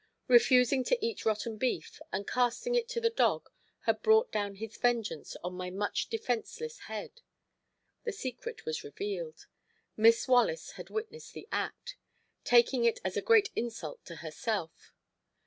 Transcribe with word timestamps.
Refusing 0.27 0.83
to 0.85 0.97
eat 0.99 1.27
rotten 1.27 1.57
beef 1.57 2.01
and 2.11 2.27
casting 2.27 2.73
it 2.73 2.89
to 2.89 2.99
the 2.99 3.11
dog 3.11 3.51
had 3.81 4.01
brought 4.01 4.31
down 4.31 4.55
his 4.55 4.75
vengeance 4.75 5.37
on 5.43 5.53
my 5.53 5.69
much 5.69 6.07
defenceless 6.09 6.79
head. 6.89 7.21
The 8.03 8.11
secret 8.11 8.65
was 8.65 8.83
revealed. 8.83 9.45
Miss 9.95 10.27
Wallace 10.27 10.71
had 10.71 10.89
witnessed 10.89 11.33
the 11.33 11.47
act, 11.51 11.97
taking 12.43 12.83
it 12.83 12.99
as 13.05 13.15
a 13.15 13.21
great 13.21 13.51
insult 13.55 14.03
to 14.05 14.15
herself. 14.25 14.91